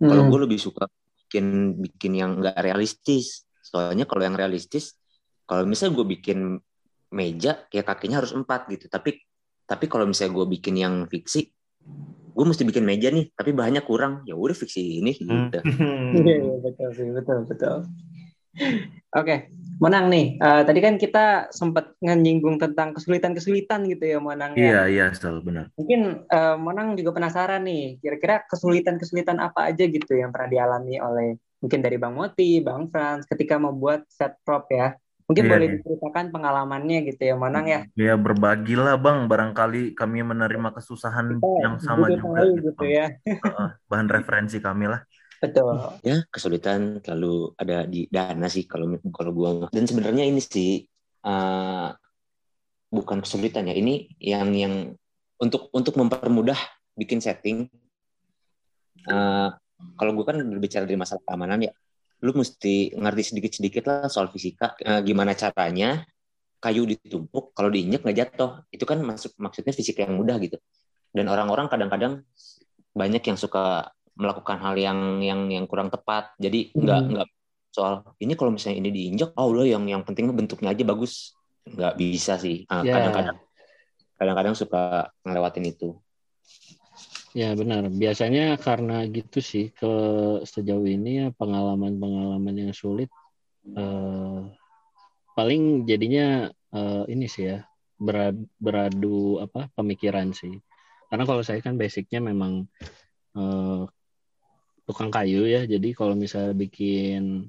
[0.00, 0.30] Kalau Mm.
[0.32, 0.84] gue lebih suka
[1.28, 3.44] bikin bikin yang nggak realistis.
[3.60, 4.96] Soalnya kalau yang realistis,
[5.44, 6.38] kalau misalnya gue bikin
[7.12, 8.88] meja, ya kakinya harus empat gitu.
[8.88, 9.16] Tapi
[9.68, 11.52] tapi kalau misalnya gue bikin yang fiksi,
[12.32, 14.24] gue mesti bikin meja nih, tapi bahannya kurang.
[14.24, 15.60] Ya udah fiksi ini gitu.
[16.10, 17.86] Iya, iya, betul sih, betul, betul.
[19.10, 19.50] Oke,
[19.82, 20.38] menang nih.
[20.38, 24.54] Uh, tadi kan kita sempat nyinggung tentang kesulitan-kesulitan gitu ya, menang.
[24.54, 25.64] Iya, iya, selalu benar.
[25.74, 31.28] Mungkin uh, menang juga penasaran nih, kira-kira kesulitan-kesulitan apa aja gitu yang pernah dialami oleh
[31.58, 34.94] mungkin dari Bang Moti, Bang Franz ketika membuat set prop ya.
[35.30, 35.74] Mungkin iya, boleh iya.
[35.78, 37.80] diceritakan pengalamannya gitu ya, Manang ya.
[37.94, 43.14] Ya berbagilah Bang, barangkali kami menerima kesusahan kita yang sama juga gitu, gitu ya.
[43.86, 45.06] Bahan referensi kami lah.
[45.40, 45.72] Betul.
[46.04, 50.84] Ya, kesulitan selalu ada di dana sih kalau kalau gua dan sebenarnya ini sih
[51.24, 51.88] uh,
[52.92, 54.74] bukan kesulitan ya, ini yang yang
[55.40, 56.60] untuk untuk mempermudah
[56.92, 57.72] bikin setting
[59.08, 59.48] uh,
[59.96, 61.72] kalau gue kan berbicara dari masalah keamanan ya
[62.20, 66.04] lu mesti ngerti sedikit-sedikit lah soal fisika e, gimana caranya
[66.60, 70.60] kayu ditumpuk kalau diinjek nggak jatuh itu kan maksud maksudnya fisika yang mudah gitu
[71.16, 72.20] dan orang-orang kadang-kadang
[72.92, 73.88] banyak yang suka
[74.20, 77.10] melakukan hal yang yang yang kurang tepat jadi nggak hmm.
[77.16, 77.28] nggak
[77.70, 81.94] soal ini kalau misalnya ini diinjek oh udah yang yang penting bentuknya aja bagus nggak
[81.96, 82.94] bisa sih nah, yeah.
[82.98, 83.38] kadang-kadang
[84.20, 85.96] kadang-kadang suka ngelewatin itu
[87.30, 87.86] Ya benar.
[87.86, 89.92] Biasanya karena gitu sih ke
[90.42, 93.06] sejauh ini ya pengalaman-pengalaman yang sulit
[93.70, 94.40] eh,
[95.38, 97.62] paling jadinya eh, ini sih ya
[97.94, 100.58] beradu, beradu apa pemikiran sih.
[101.06, 102.66] Karena kalau saya kan basicnya memang
[103.38, 103.82] eh,
[104.90, 105.62] tukang kayu ya.
[105.62, 107.46] Jadi kalau misalnya bikin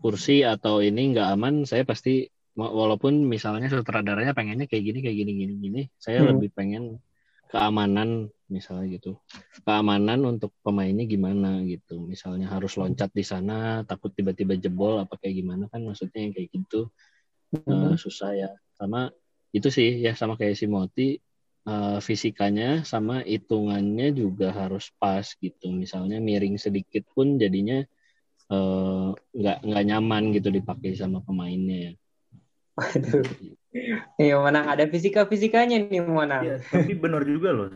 [0.00, 2.24] kursi atau ini nggak aman, saya pasti
[2.56, 6.28] walaupun misalnya sutradaranya pengennya kayak gini kayak gini gini gini, saya hmm.
[6.32, 6.84] lebih pengen
[7.50, 9.18] keamanan misalnya gitu
[9.66, 15.42] keamanan untuk pemainnya gimana gitu misalnya harus loncat di sana takut tiba-tiba jebol apa kayak
[15.42, 16.90] gimana kan maksudnya yang kayak gitu
[17.54, 17.94] mm-hmm.
[17.94, 19.10] uh, susah ya sama
[19.50, 21.18] itu sih ya sama kayak si Moti
[21.66, 27.84] uh, fisikanya sama hitungannya juga harus pas gitu misalnya miring sedikit pun jadinya
[28.50, 31.92] eh, nggak uh, nggak nyaman gitu dipakai sama pemainnya ya.
[32.74, 33.22] Waduh.
[34.18, 36.42] Iya menang ada fisika-fisikanya nih mana.
[36.42, 37.68] Ya, tapi benar juga loh.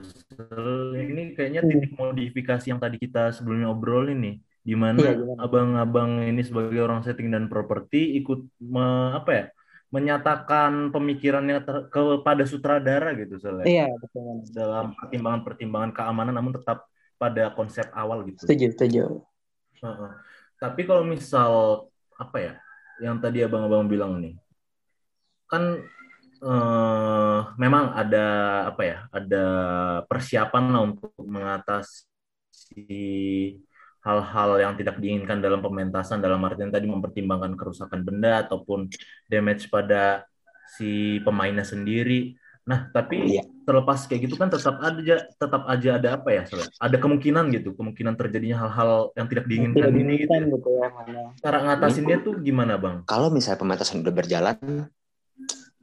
[0.99, 4.37] Ini kayaknya titik modifikasi yang tadi kita sebelumnya obrolin nih.
[4.65, 9.45] Di mana ya, abang-abang ini sebagai orang setting dan properti ikut me, apa ya?
[9.95, 13.63] Menyatakan pemikirannya ter, kepada sutradara gitu soalnya.
[13.63, 14.43] Iya, betul.
[14.51, 18.43] Dalam pertimbangan-pertimbangan keamanan namun tetap pada konsep awal gitu.
[18.43, 19.23] Setuju, setuju.
[19.79, 20.11] Uh -uh.
[20.59, 21.87] Tapi kalau misal
[22.19, 22.55] apa ya?
[22.99, 24.39] Yang tadi abang-abang bilang nih,
[25.51, 25.83] kan
[26.43, 28.27] uh, memang ada
[28.71, 29.45] apa ya ada
[30.07, 32.87] persiapan lah untuk mengatasi
[34.05, 38.93] hal-hal yang tidak diinginkan dalam pementasan dalam artian tadi mempertimbangkan kerusakan benda ataupun
[39.33, 40.29] damage pada
[40.77, 42.37] si pemainnya sendiri.
[42.65, 43.45] Nah, tapi iya.
[43.69, 46.43] terlepas kayak gitu kan tetap ada tetap aja ada apa ya?
[46.81, 50.33] Ada kemungkinan gitu, kemungkinan terjadinya hal-hal yang tidak diinginkan tidak ini gitu.
[50.33, 50.41] Ya.
[50.49, 50.89] gitu ya,
[51.45, 53.05] Cara ngatasinnya tuh gimana, Bang?
[53.05, 54.57] Kalau misalnya pementasan udah berjalan,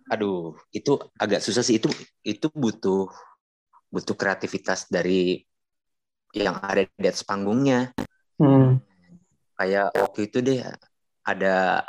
[0.10, 1.88] aduh itu agak susah sih itu
[2.26, 3.14] itu butuh
[3.94, 5.46] butuh kreativitas dari
[6.34, 7.94] yang ada di atas panggungnya
[8.42, 8.82] hmm.
[9.62, 10.60] kayak waktu itu deh
[11.22, 11.86] ada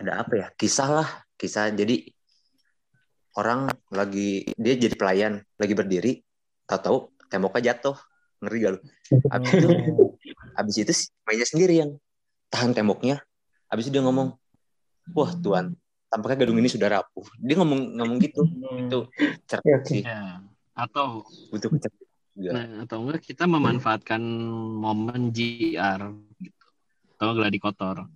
[0.00, 2.00] ada apa ya kisah lah kisah jadi
[3.36, 6.12] orang lagi dia jadi pelayan lagi berdiri
[6.64, 7.96] tahu-tahu temboknya jatuh
[8.40, 8.80] ngeri gak lu
[9.28, 9.68] habis itu
[10.58, 10.92] habis itu
[11.28, 11.90] mainnya sendiri yang
[12.48, 13.20] tahan temboknya
[13.68, 14.34] habis itu dia ngomong
[15.12, 15.76] wah tuan
[16.12, 17.24] tampaknya gedung ini sudah rapuh.
[17.40, 18.44] Dia ngomong ngomong gitu.
[18.44, 18.84] Hmm.
[18.84, 19.08] Itu
[19.48, 20.04] cerdas sih.
[20.04, 20.44] Ya.
[20.76, 21.72] Atau butuh
[22.32, 24.22] Nah, atau enggak kita memanfaatkan
[24.80, 26.00] momen GR
[26.40, 26.66] gitu.
[27.16, 28.08] Atau gladi-kotor.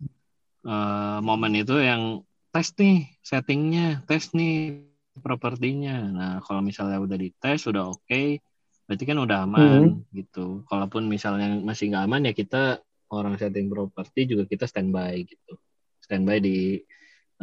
[0.66, 4.82] Uh, momen itu yang tes nih settingnya, tes nih
[5.20, 5.96] propertinya.
[6.08, 8.40] Nah, kalau misalnya udah dites, udah oke, okay,
[8.88, 10.16] berarti kan udah aman hmm.
[10.16, 10.64] gitu.
[10.64, 12.80] Kalaupun misalnya masih nggak aman ya kita
[13.12, 15.60] orang setting properti juga kita standby gitu.
[16.00, 16.80] Standby di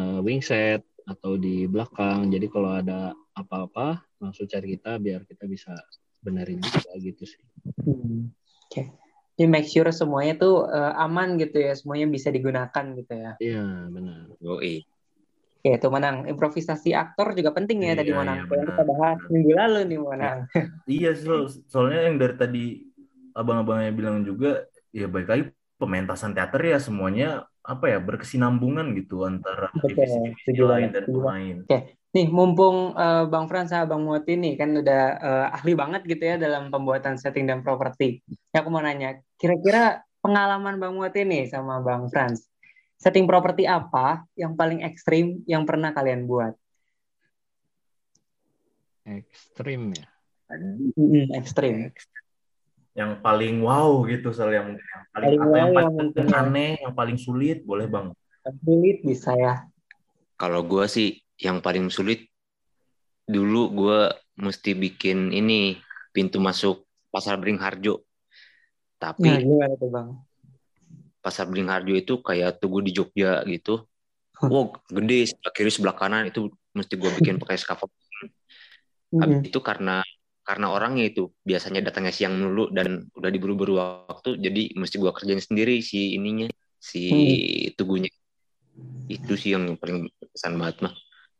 [0.01, 2.33] uh, wingset atau di belakang.
[2.33, 5.73] Jadi kalau ada apa-apa langsung cari kita biar kita bisa
[6.23, 7.43] benerin juga gitu sih.
[7.83, 8.31] Hmm.
[8.31, 8.71] Oke.
[8.71, 8.85] Okay.
[9.33, 13.31] Jadi make sure semuanya tuh uh, aman gitu ya, semuanya bisa digunakan gitu ya.
[13.41, 14.29] Iya, benar.
[14.39, 14.85] Oke.
[15.63, 16.29] Ya, itu Manang.
[16.29, 18.45] Improvisasi aktor juga penting ya iya, tadi Manang.
[18.45, 20.39] Iya, yang kita bahas minggu lalu nih Manang.
[20.85, 22.63] iya, so, soalnya yang dari tadi
[23.33, 25.43] abang-abangnya bilang juga, ya baik lagi
[25.81, 31.55] pementasan teater ya semuanya apa ya berkesinambungan gitu antara divisi-divisi lain dan pemain.
[31.65, 36.05] Oke, nih mumpung uh, Bang Frans sama Bang Moti nih kan udah uh, ahli banget
[36.05, 38.21] gitu ya dalam pembuatan setting dan properti.
[38.53, 42.45] Ya aku mau nanya, kira-kira pengalaman Bang Moti nih sama Bang Frans,
[43.01, 46.53] setting properti apa yang paling ekstrim yang pernah kalian buat?
[49.09, 50.05] Ekstrim ya.
[50.53, 51.89] Hmm, ekstrim.
[52.93, 56.37] yang paling wow gitu soal yang yang paling, Paling atau yang wow paling mungkin ya.
[56.45, 58.13] aneh yang paling sulit boleh bang
[58.61, 59.65] Sulit bisa ya.
[60.37, 62.29] Kalau gue sih yang paling sulit
[63.23, 63.99] dulu gue
[64.37, 65.79] mesti bikin ini
[66.11, 68.03] pintu masuk pasar Beringharjo.
[68.99, 70.09] Tapi Nah, gimana tuh bang?
[71.23, 73.87] pasar Beringharjo itu kayak tugu di Jogja gitu.
[74.43, 77.91] Wow, gede sebelah kiri sebelah kanan itu mesti gue bikin pakai scaffold.
[79.21, 79.47] Habis Mm-mm.
[79.47, 80.03] itu karena
[80.43, 85.39] karena orangnya itu biasanya datangnya siang dulu dan udah diburu-buru waktu, jadi mesti gue kerjain
[85.39, 86.99] sendiri si ininya, si
[87.79, 88.11] tugunya.
[89.07, 90.93] Itu sih yang paling kesan banget mah,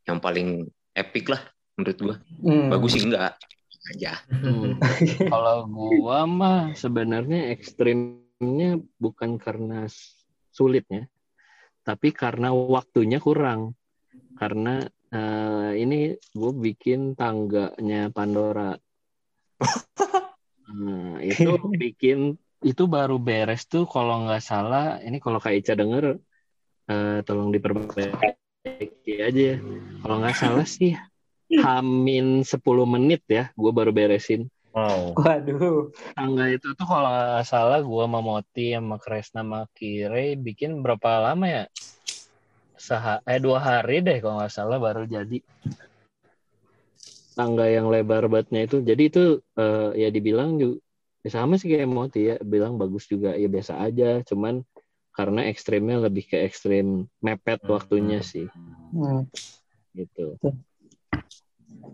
[0.08, 1.42] yang paling epic lah
[1.80, 2.18] menurut gue.
[2.44, 2.70] Hmm.
[2.70, 3.38] Bagus sih enggak
[3.92, 4.14] aja.
[4.32, 4.80] Hmm.
[5.34, 9.88] Kalau gua mah sebenarnya ekstrimnya bukan karena
[10.54, 11.10] sulitnya,
[11.84, 13.76] tapi karena waktunya kurang.
[14.38, 14.82] Karena
[15.14, 18.76] eh, ini gue bikin tangganya Pandora.
[20.74, 22.34] Nah, itu bikin
[22.66, 24.98] itu baru beres tuh kalau nggak salah.
[25.06, 26.18] Ini kalau Kak Ica denger,
[26.90, 29.28] eh, tolong diperbaiki aja.
[29.28, 29.56] ya.
[30.04, 30.96] Kalau nggak salah sih
[31.54, 34.48] Hamin 10 menit ya, gue baru beresin.
[34.74, 35.94] wow Waduh.
[36.18, 41.30] Tangga itu tuh kalau nggak salah gue sama Moti sama Kresna sama Kire bikin berapa
[41.30, 41.66] lama ya?
[42.80, 45.44] Seha eh dua hari deh kalau nggak salah baru jadi.
[47.38, 48.82] Tangga yang lebar batnya itu.
[48.82, 49.24] Jadi itu
[49.60, 50.82] eh, ya dibilang juga
[51.24, 54.26] ya sama sih kayak Moti ya, bilang bagus juga ya biasa aja.
[54.26, 54.66] Cuman
[55.14, 58.50] karena ekstrimnya lebih ke ekstrim mepet waktunya sih
[58.94, 59.30] Hmm.
[59.94, 60.38] gitu.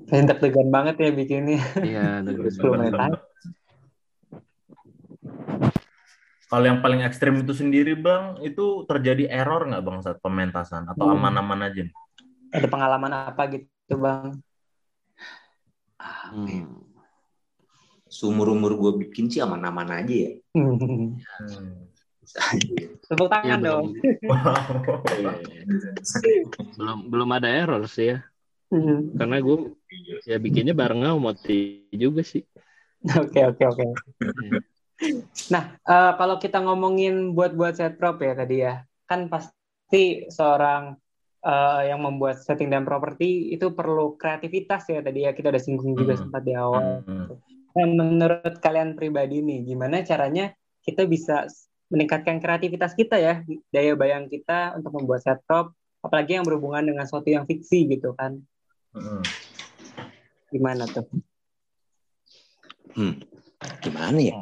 [0.10, 1.60] Deg-degan banget ya bikinnya.
[1.79, 2.55] Iya, deg-degan.
[2.55, 3.19] 10 menit aja.
[6.49, 11.05] kalau yang paling ekstrim itu sendiri bang itu terjadi error nggak bang saat pementasan atau
[11.05, 11.21] Hmm.
[11.21, 11.86] aman-aman aja
[12.49, 14.34] Ada pengalaman apa gitu bang?
[16.01, 16.82] Hmm.
[18.10, 20.32] Seumur umur gue bikin sih aman-aman aja ya.
[20.58, 21.13] Hmm.
[23.04, 23.86] Tepuk Ya, tangan dong.
[23.98, 24.65] belum, Wow.
[25.10, 25.32] Iya.
[26.78, 28.20] belum belum ada error sih ya.
[28.70, 29.18] Hmm.
[29.18, 29.74] karena gue
[30.30, 32.46] ya bikinnya bareng sama Moti juga sih
[33.18, 33.86] Oke oke oke.
[35.50, 40.94] Nah eh, kalau kita ngomongin buat-buat set prop ya tadi ya, kan pasti seorang
[41.42, 45.96] eh, yang membuat setting dan properti itu perlu kreativitas ya tadi ya kita udah singgung
[45.96, 46.22] juga Hmm.
[46.28, 47.02] sempat di awal.
[47.08, 47.26] Hmm.
[47.70, 50.52] Nah, menurut kalian pribadi nih, gimana caranya
[50.84, 51.48] kita bisa
[51.89, 53.41] meningkatkan kreativitas kita ya,
[53.73, 55.73] daya bayang kita untuk membuat set prop,
[56.06, 58.39] apalagi yang berhubungan dengan sesuatu yang fiksi gitu kan?
[58.93, 59.25] Hmm.
[60.54, 61.06] Gimana tuh?
[62.93, 63.21] Hmm.
[63.82, 64.34] Gimana ya?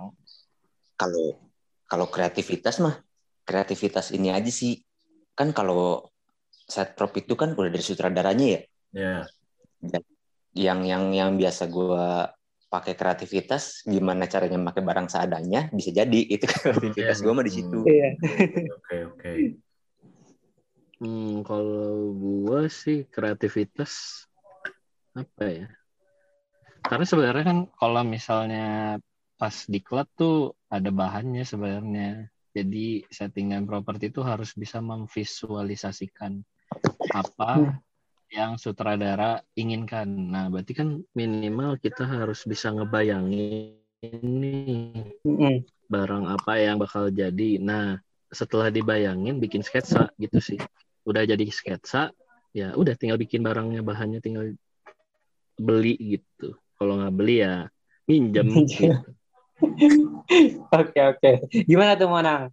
[1.00, 1.40] Kalau
[1.88, 3.00] kalau kreativitas mah
[3.48, 4.84] kreativitas ini aja sih.
[5.38, 6.12] Kan kalau
[6.52, 8.62] set prop itu kan udah dari sutradaranya ya.
[8.92, 9.16] ya
[10.58, 12.06] Yang yang yang biasa gue
[12.68, 17.80] pakai kreativitas gimana caranya pakai barang seadanya bisa jadi itu kreativitas gue mah di situ.
[17.88, 18.10] Iya.
[18.76, 19.32] oke oke
[21.00, 24.24] hmm, kalau gue sih kreativitas
[25.16, 25.68] apa ya
[26.84, 29.00] karena sebenarnya kan kalau misalnya
[29.40, 36.42] pas di klub tuh ada bahannya sebenarnya jadi settingan properti itu harus bisa memvisualisasikan
[37.16, 37.87] apa Hmm.
[38.32, 40.08] Yang sutradara inginkan.
[40.08, 43.80] Nah, berarti kan minimal kita harus bisa ngebayangin
[45.24, 45.56] Mm-mm.
[45.88, 47.58] barang apa yang bakal jadi.
[47.64, 47.98] Nah,
[48.30, 50.60] setelah dibayangin bikin sketsa gitu sih.
[51.08, 52.12] Udah jadi sketsa,
[52.52, 54.52] ya udah tinggal bikin barangnya, bahannya tinggal
[55.56, 56.60] beli gitu.
[56.78, 57.72] Kalau nggak beli ya
[58.06, 58.48] minjem.
[58.68, 59.10] gitu.
[60.70, 61.32] Oke oke.
[61.66, 62.52] Gimana tuh Monang?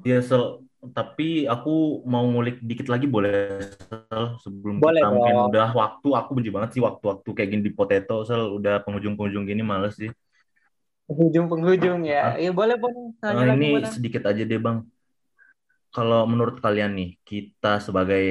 [0.00, 5.68] ya sel tapi aku mau ngulik dikit lagi boleh sel sebelum Boleh kita mungkin udah
[5.76, 9.94] waktu aku benci banget sih waktu-waktu kayak gini di potato sel udah penghujung-penghujung gini males
[10.00, 10.08] sih
[11.10, 12.22] Penghujung-penghujung ya.
[12.22, 12.34] Hah?
[12.38, 12.78] Iya boleh.
[12.80, 13.92] Nanya Nah, lagi ini Monang.
[13.92, 14.78] sedikit aja deh bang.
[15.90, 18.24] Kalau menurut kalian nih, kita sebagai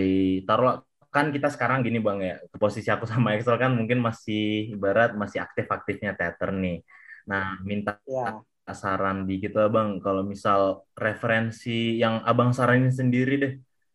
[0.47, 0.79] taruh
[1.11, 5.43] kan kita sekarang gini bang ya, posisi aku sama Excel kan mungkin masih ibarat masih
[5.43, 6.81] aktif-aktifnya teater nih.
[7.27, 8.41] Nah, minta Ya.
[8.73, 13.53] Saran dikit lah bang, kalau misal referensi yang abang saranin sendiri deh,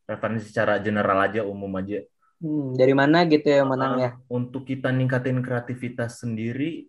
[0.09, 2.05] referensi secara general aja, umum aja.
[2.45, 4.11] Hmm, dari mana gitu ya Monang ya?
[4.29, 6.85] Untuk kita ningkatin kreativitas sendiri,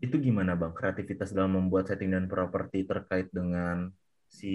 [0.00, 0.72] itu gimana bang?
[0.72, 3.92] Kreativitas dalam membuat setting dan properti terkait dengan
[4.30, 4.54] si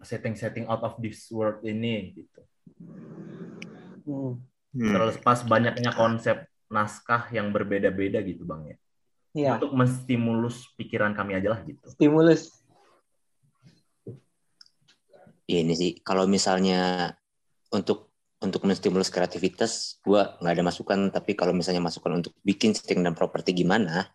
[0.00, 2.40] setting-setting out of this world ini gitu.
[4.06, 4.40] Hmm.
[4.74, 4.90] Hmm.
[4.90, 8.76] Terus pas banyaknya konsep naskah yang berbeda-beda gitu bang ya.
[9.34, 9.58] Iya.
[9.58, 11.82] Untuk menstimulus pikiran kami aja lah gitu.
[11.90, 12.64] Stimulus.
[15.44, 17.12] ini sih kalau misalnya
[17.68, 23.04] untuk untuk menstimulus kreativitas gua nggak ada masukan tapi kalau misalnya masukan untuk bikin setting
[23.04, 24.08] dan properti gimana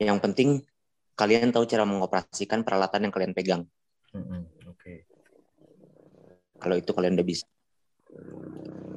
[0.00, 0.64] yang penting
[1.12, 3.62] kalian tahu cara mengoperasikan peralatan yang kalian pegang.
[4.16, 5.04] Mm-mm, Oke.
[6.56, 7.44] Kalau itu kalian udah bisa.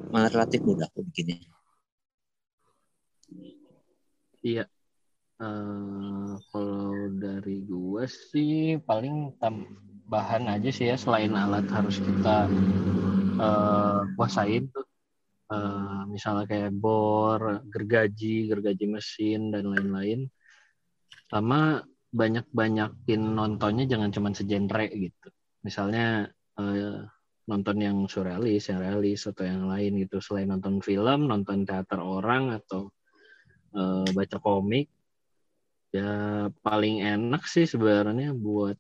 [0.07, 1.43] Malah relatif mudah kok bikinnya.
[4.39, 4.71] Iya.
[5.41, 12.45] Eh, kalau dari gua sih paling tambahan aja sih ya selain alat harus kita
[13.41, 14.85] eh, kuasain tuh.
[15.49, 20.29] Eh, misalnya kayak bor, gergaji, gergaji mesin dan lain-lain.
[21.29, 21.81] Sama
[22.13, 25.29] banyak-banyakin nontonnya jangan cuma segenre gitu.
[25.65, 26.29] Misalnya
[26.61, 26.99] eh,
[27.49, 30.21] nonton yang surrealis, yang realis atau yang lain gitu.
[30.21, 32.93] Selain nonton film, nonton teater orang atau
[33.73, 34.93] eh, baca komik
[35.93, 36.09] ya
[36.65, 38.77] paling enak sih sebenarnya buat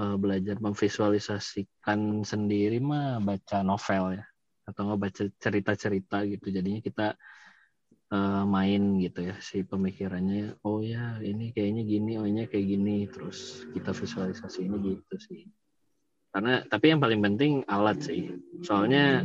[0.00, 4.24] eh, belajar memvisualisasikan sendiri mah baca novel ya
[4.66, 6.46] atau nggak baca cerita-cerita gitu.
[6.50, 7.06] Jadinya kita
[8.16, 13.04] eh, main gitu ya si pemikirannya oh ya ini kayaknya gini oh ini kayak gini.
[13.12, 15.44] Terus kita visualisasi ini gitu sih.
[16.32, 18.32] Karena tapi yang paling penting alat sih.
[18.64, 19.20] Soalnya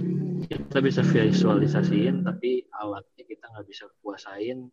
[0.51, 4.67] kita bisa visualisasiin tapi alatnya kita nggak bisa kuasain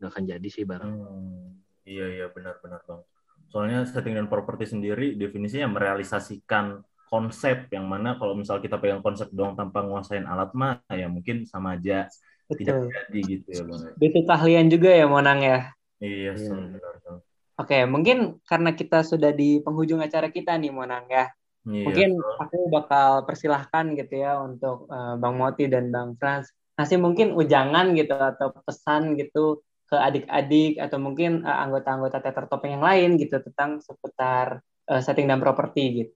[0.00, 0.96] nggak akan jadi sih barang.
[0.96, 1.60] Hmm,
[1.90, 3.02] iya iya benar-benar bang.
[3.50, 9.26] Soalnya setting dan properti sendiri definisinya merealisasikan konsep yang mana kalau misal kita pegang konsep
[9.34, 12.06] doang tanpa nguasain alat mah ya mungkin sama aja
[12.54, 12.94] tidak Betul.
[12.94, 13.80] jadi gitu ya bang.
[13.98, 15.58] Butuh keahlian juga ya Monang ya.
[16.00, 16.50] Iya, Iya.
[16.50, 17.18] Benar, Sol.
[17.60, 21.28] Oke, mungkin karena kita sudah di penghujung acara kita nih Monang ya.
[21.68, 22.08] Iya, Mungkin
[22.40, 26.48] aku bakal persilahkan gitu ya untuk eh, Bang Moti dan Bang Frans
[26.80, 32.78] ngasih mungkin ujangan gitu atau pesan gitu ke adik-adik atau mungkin eh, anggota-anggota teater topeng
[32.78, 36.14] yang lain gitu tentang seputar eh, setting dan properti gitu.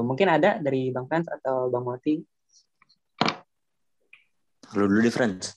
[0.00, 2.16] Mungkin ada dari Bang Frans atau Bang Moti.
[4.72, 5.52] Lu dulu di friends.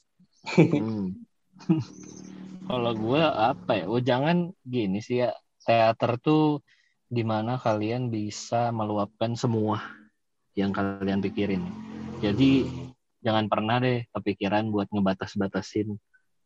[0.52, 1.16] Hmm.
[2.70, 3.86] Kalau gue apa ya?
[3.88, 5.32] Oh jangan gini sih ya.
[5.64, 6.60] Teater tuh
[7.08, 9.80] di mana kalian bisa meluapkan semua
[10.60, 11.64] yang kalian pikirin.
[12.20, 12.68] Jadi
[13.24, 15.96] jangan pernah deh kepikiran buat ngebatas-batasin.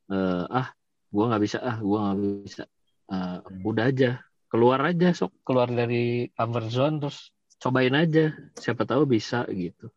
[0.09, 0.73] eh, ah,
[1.09, 1.57] gue nggak bisa.
[1.61, 2.63] Ah, gue nggak bisa.
[3.09, 4.11] Eh, udah aja.
[4.49, 5.45] Keluar aja sok.
[5.45, 8.33] Keluar dari comfort zone terus cobain aja.
[8.57, 9.89] Siapa tahu bisa gitu.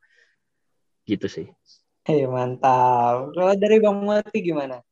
[1.04, 1.46] Gitu sih.
[2.02, 3.30] Hei, mantap.
[3.32, 4.82] Kalau dari Bang Moti gimana?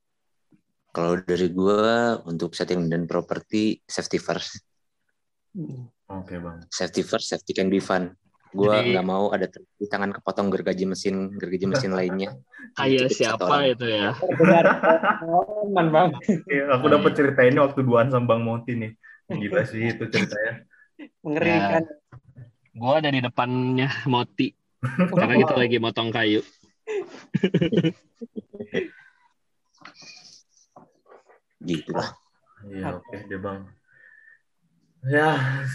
[0.90, 4.58] Kalau dari gua untuk setting dan properti safety first.
[5.54, 5.86] Hmm.
[6.10, 6.58] Oke bang.
[6.74, 8.10] Safety first, safety can be fun.
[8.50, 12.34] Gua Jadi- nggak mau ada di tangan kepotong gergaji mesin, gergaji mesin lainnya.
[12.78, 13.74] Kayak siapa orang.
[13.74, 14.14] itu ya?
[14.18, 14.64] Benar.
[15.70, 16.10] Aman, Bang.
[16.78, 18.92] Aku dapat cerita ini waktu duaan sama Bang Moti nih.
[19.30, 20.66] Gila sih itu ceritanya.
[21.22, 21.86] Mengerikan.
[22.74, 24.50] Gua ada di depannya Moti
[25.18, 26.42] karena kita lagi motong kayu.
[31.60, 32.16] Gitu lah.
[32.64, 33.68] Iya, oke deh bang.
[35.08, 35.28] Ya,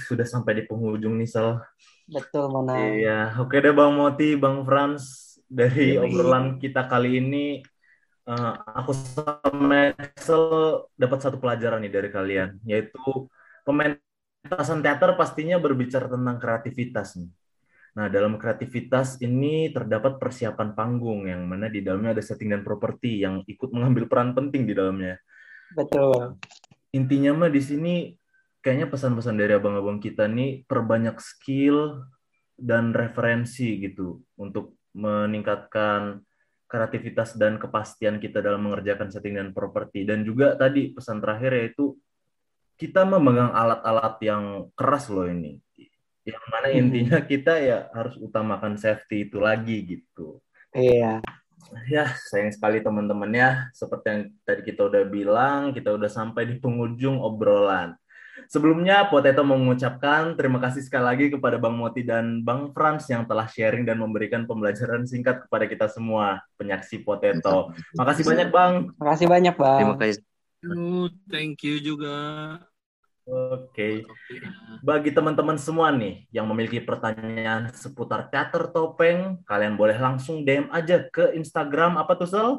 [0.05, 1.61] sudah sampai di penghujung nih, Sal.
[2.05, 2.77] Betul, Monang.
[2.77, 5.33] Iya, oke deh Bang Moti, Bang Frans.
[5.45, 7.61] Dari obrolan kita kali ini,
[8.25, 10.43] eh, aku sama Axel
[10.97, 13.29] dapat satu pelajaran nih dari kalian, yaitu
[13.61, 17.29] pementasan teater pastinya berbicara tentang kreativitas nih.
[17.95, 23.23] Nah, dalam kreativitas ini terdapat persiapan panggung yang mana di dalamnya ada setting dan properti
[23.23, 25.15] yang ikut mengambil peran penting di dalamnya.
[25.71, 26.35] Betul.
[26.91, 28.11] Intinya mah di sini
[28.65, 32.01] kayaknya pesan-pesan dari abang-abang kita nih perbanyak skill
[32.57, 36.25] dan referensi gitu untuk meningkatkan
[36.65, 41.93] kreativitas dan kepastian kita dalam mengerjakan setting dan properti dan juga tadi pesan terakhir yaitu
[42.81, 45.61] kita memegang alat-alat yang keras loh ini
[46.25, 46.79] yang mana Mhm.
[46.81, 50.41] intinya kita ya harus utamakan safety itu lagi gitu
[50.75, 51.23] Iya.
[51.87, 53.71] Ya, sayang sekali teman-teman ya.
[53.71, 57.95] Seperti yang tadi kita udah bilang, kita udah sampai di penghujung obrolan.
[58.51, 63.47] Sebelumnya, Potato mengucapkan terima kasih sekali lagi kepada Bang Moti dan Bang Frans yang telah
[63.47, 67.71] sharing dan memberikan pembelajaran singkat kepada kita semua, penyaksi Potato.
[67.95, 68.73] Makasih banyak, Bang.
[68.99, 69.79] Makasih banyak, Bang.
[69.79, 70.21] Terima kasih.
[70.65, 72.17] You, thank you juga.
[73.25, 74.05] Oke.
[74.85, 81.01] Bagi teman-teman semua nih yang memiliki pertanyaan seputar teater topeng, kalian boleh langsung DM aja
[81.09, 82.49] ke Instagram apa tuh, Sel?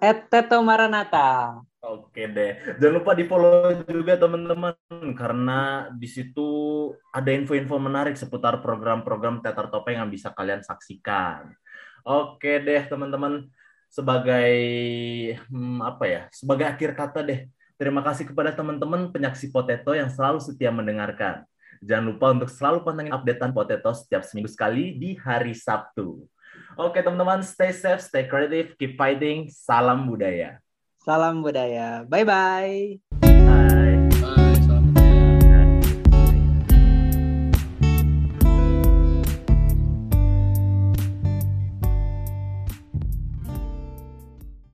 [0.00, 1.60] At Teto Maranata.
[1.82, 2.78] Oke deh.
[2.78, 4.78] Jangan lupa di follow juga teman-teman
[5.18, 6.46] karena di situ
[7.10, 11.50] ada info-info menarik seputar program-program teater topeng yang bisa kalian saksikan.
[12.06, 13.50] Oke deh teman-teman.
[13.90, 14.54] Sebagai
[15.50, 16.22] hmm, apa ya?
[16.30, 17.50] Sebagai akhir kata deh.
[17.74, 21.42] Terima kasih kepada teman-teman penyaksi Potato yang selalu setia mendengarkan.
[21.82, 26.30] Jangan lupa untuk selalu pantengin updatean Potato setiap seminggu sekali di hari Sabtu.
[26.78, 29.50] Oke teman-teman, stay safe, stay creative, keep fighting.
[29.50, 30.62] Salam budaya.
[31.04, 32.06] Salam budaya.
[32.08, 33.11] Bye-bye.